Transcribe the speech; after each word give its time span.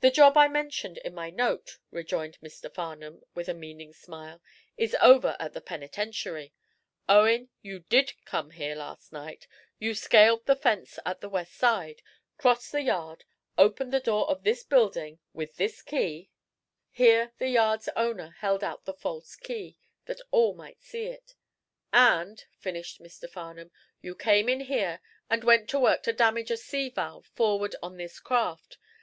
"The 0.00 0.10
job 0.10 0.38
I 0.38 0.48
mentioned 0.48 0.96
in 0.96 1.12
my 1.14 1.28
note," 1.28 1.76
rejoined 1.90 2.38
Mr. 2.40 2.72
Farnum, 2.72 3.22
with 3.34 3.50
a 3.50 3.52
meaning 3.52 3.92
smile, 3.92 4.40
"is 4.78 4.96
over 4.98 5.36
at 5.38 5.52
the 5.52 5.60
penitentiary. 5.60 6.54
Owen, 7.06 7.50
you 7.60 7.80
did 7.80 8.14
come 8.24 8.52
here 8.52 8.74
last 8.74 9.12
night. 9.12 9.46
You 9.78 9.92
scaled 9.94 10.46
the 10.46 10.56
fence 10.56 10.98
at 11.04 11.20
the 11.20 11.28
west 11.28 11.52
side, 11.52 12.00
crossed 12.38 12.72
the 12.72 12.80
yard, 12.80 13.24
opened 13.58 13.92
the 13.92 14.00
door 14.00 14.26
of 14.30 14.42
this 14.42 14.62
building 14.62 15.18
with 15.34 15.56
this 15.56 15.82
key" 15.82 16.30
Here 16.90 17.34
the 17.36 17.48
yard's 17.48 17.90
owner 17.94 18.30
held 18.38 18.64
out 18.64 18.86
the 18.86 18.94
false 18.94 19.36
key, 19.36 19.76
that 20.06 20.22
all 20.30 20.54
might 20.54 20.80
see 20.80 21.08
it." 21.08 21.34
and," 21.92 22.42
finished 22.58 23.02
Mr. 23.02 23.28
Farnum, 23.28 23.70
"you 24.00 24.14
came 24.14 24.48
in 24.48 24.60
here 24.60 25.02
and 25.28 25.44
went 25.44 25.68
to 25.68 25.78
work 25.78 26.02
to 26.04 26.14
damage 26.14 26.50
a 26.50 26.56
sea 26.56 26.88
valve 26.88 27.26
forward 27.26 27.76
on 27.82 27.98
this 27.98 28.18
craft. 28.18 28.78